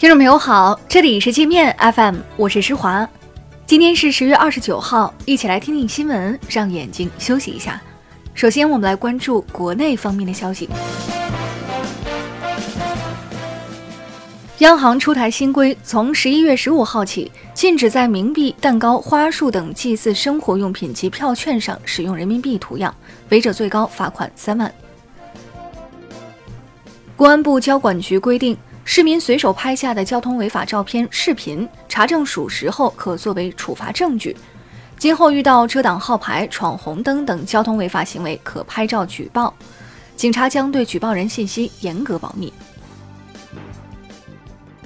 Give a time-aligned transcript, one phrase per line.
[0.00, 3.06] 听众朋友好，这里是界面 FM，我是施华。
[3.66, 7.78] 今天是十月二十九号，一起来听听新闻，让眼睛休息一下。
[8.32, 10.70] 首先，我们来关注国内方面的消息。
[14.60, 22.94] 央行出台新规，从十一月十五号起，禁止在冥币、蛋糕、花束等祭祀生活用品及票券上使用人民币图样，
[23.28, 24.74] 违者最高罚款三万。
[27.16, 28.56] 公安部交管局规定。
[28.84, 34.36] 市民随手拍下的交通违法照片、视频，查证属实后可作为处罚证据。
[34.98, 39.54] 今后遇到遮挡号牌、闯红灯等交通违法行为，可拍照举报。
[40.16, 42.52] 警察将对举报人信息严格保密。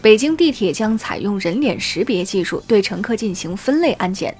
[0.00, 4.34] 北京地铁将采用人脸识别技术对乘客进行分类安检，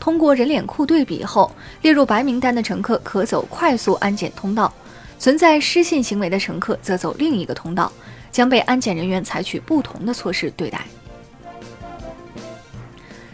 [0.00, 4.72] 通过人脸库对比后，列入白名单的乘客可走快速安检通道，
[5.18, 7.92] 存在失信行为的乘客则走另一个通道。
[8.32, 10.80] 将被安检人员采取不同的措施对待。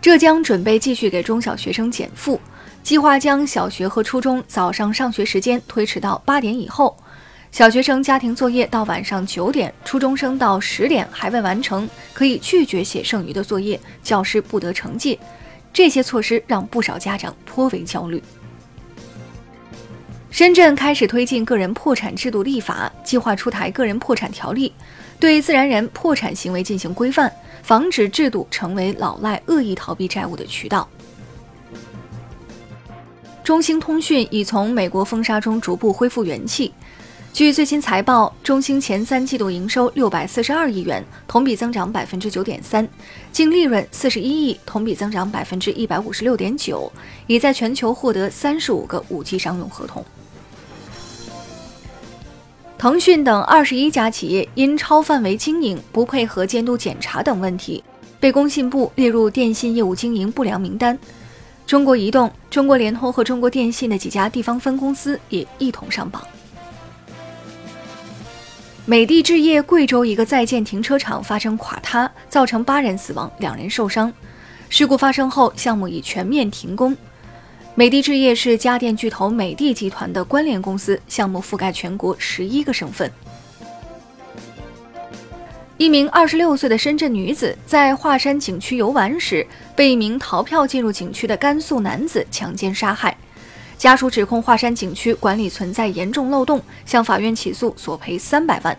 [0.00, 2.40] 浙江准备继续给中小学生减负，
[2.82, 6.96] 计划将小学和初中早上上学时间推迟到八点以后，
[7.52, 15.18] 小学生家庭作业到晚上九点，初中生到十点还未完成，可以拒绝写剩余的作业，教师不得惩戒。
[15.72, 18.22] 这些措施让不少家长颇为焦虑。
[20.30, 24.72] 深圳开始推进个人破产制度立法，计划出台个人破产条例，
[25.18, 27.30] 对自然人破产行为进行规范，
[27.62, 30.88] 防止制度成为老赖恶意逃避债务的渠道。
[33.42, 36.72] 中兴通讯已从美国封杀中逐步恢复元气。
[37.32, 42.86] 据最新财报，中兴前三季度营收六百四十二亿元，同比增长百分之九点三，
[43.32, 46.92] 净利润四十一亿，同比增长百分之一百五十六点九，
[47.26, 50.04] 已在全球获得三十五个五 G 商用合同。
[52.76, 57.82] 腾讯等二十一家企业因超范围经营、不配合监督检查等问题，
[58.18, 60.98] 被工信部列入电信业务经营不良名单。
[61.66, 66.22] 中国移动、中国联通和中国电信的几家地方分公司也一同上榜。
[68.86, 74.12] 美的置业贵州一个在建停车场发生垮塌，造成八人死亡、两人受伤。
[74.68, 76.96] 事故发生后，项目已全面停工。
[77.76, 83.10] 美的置业是家电巨头美的集团的关联公司，项目覆盖全国十一个省份。
[85.76, 93.16] 一名二十六岁的深圳女子在华山景区游玩时，被一名逃票进入景区的甘肃男子强奸杀害。
[93.80, 98.76] 家属指控华山景区管理存在严重漏洞，向法院起诉索赔三百万。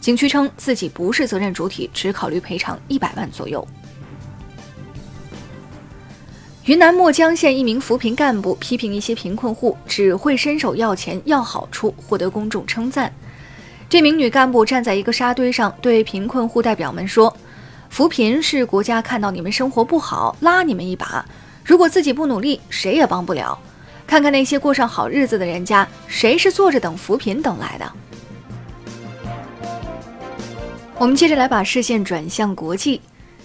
[0.00, 3.64] 景区称自己不是责任主体，只考虑赔偿一百万左右。
[6.64, 13.12] 云南墨江县一名扶贫干部批评一些贫困户只会伸手要钱要好处，获得公众称赞。
[13.88, 17.32] 这名女干部站在一个沙堆上，对贫困户代表们说
[17.88, 21.24] ：“扶贫是国家看到你们生活不好，拉你们一把。
[21.64, 23.56] 如果自己不努力，谁也帮不了。
[24.10, 27.92] 看看那些过上好日子的人家，谁是坐着等扶贫等来的？”
[30.98, 33.00] 我们接着来把视线转向国际。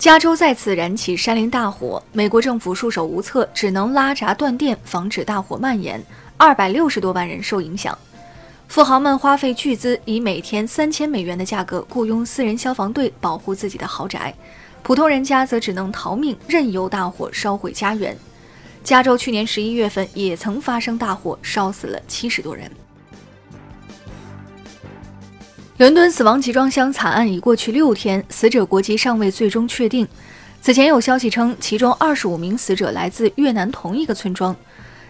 [0.00, 6.04] 加州再次燃起山林大火，美国政府束手无策，只能拉闸断电，防止大火蔓延。
[6.36, 7.96] 二百六十多万人受影响，
[8.66, 14.34] 富豪们花费巨资，以每天三千美元的价格雇佣私人消防队保护自己的豪宅，
[14.82, 18.16] 普通人家则只能逃命，任由大火烧毁家园。
[18.88, 22.72] 加州去年十一月份也曾发生大火，烧死了七十多人。
[25.76, 30.08] 伦敦死亡集装箱惨案已过去六天，死者国籍尚未最终确定。
[30.62, 34.56] 此前有消息称，其中二十五名死者来自越南同一个村庄。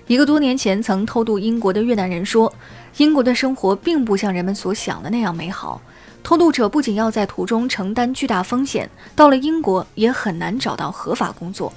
[0.08, 2.52] 一个多年前曾偷渡英国的越南人说
[2.98, 5.80] ：“英国的生活并不像人们所想的那样美好。
[6.24, 11.72] 偷渡者不仅要在途中承担巨大风险，到了英国也很难找到合法工作。”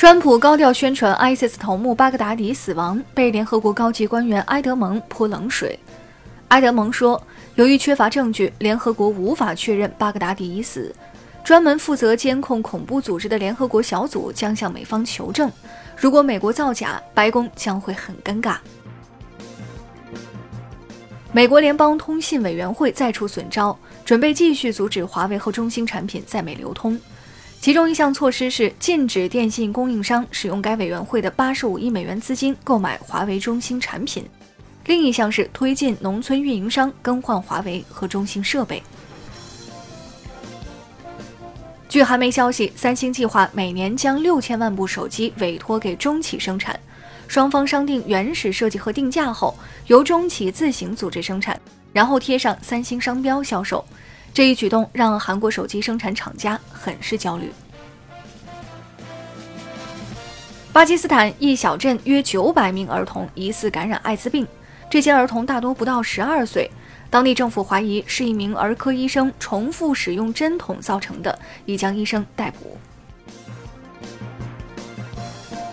[0.00, 5.78] 川普高调宣传 ISIS 头目巴格达迪死亡，被联合国高级官员埃德蒙泼冷水。
[6.48, 7.22] 埃德蒙说，
[7.56, 10.96] 由于缺乏证据，联合国无法确认巴格达迪已死。
[11.44, 15.52] 专门负责监控恐怖组织的联合国小组将向美方求证。
[15.94, 18.56] 如果美国造假，白宫将会很尴尬。
[21.30, 26.98] 美国联邦通信委员会再出损招，准备继续阻止华为和中兴产品在美流通。
[27.60, 34.24] 其中一项措施是禁止电信供应商使用该委员会的八十五亿美元资金购买华为、中兴产品；
[34.86, 38.82] 另一项是推进农村运营商更换华为和中兴设备。
[41.86, 46.80] 据韩媒消息，三星计划每年将六千万部手机委托给中企生产，
[47.28, 49.54] 双方商定原始设计和定价后，
[49.86, 51.60] 由中企自行组织生产。
[51.92, 53.84] 然后贴上三星商标销售。
[54.32, 57.52] 这一举动让韩国手机生产厂家很是焦虑。
[60.72, 64.46] 巴基斯坦一小镇约九百名儿童疑似感染艾滋病，
[64.88, 66.70] 这些儿童大多不到十二岁。
[67.10, 71.36] 当地政府怀疑是一名儿科医生重复使用针筒造成的，
[71.66, 72.78] 已将医生逮捕。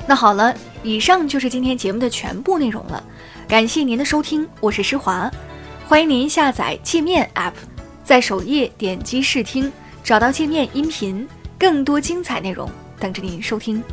[0.07, 0.51] 那好了，
[0.81, 3.03] 以上就是今天节目的全部内容了，
[3.47, 5.31] 感谢您的收听，我是施华，
[5.87, 7.53] 欢迎您下载界面 App，
[8.07, 9.69] 在首页点击试听，
[10.01, 11.27] 找到界面音频，
[11.59, 13.83] 更多精彩内容等着您收听。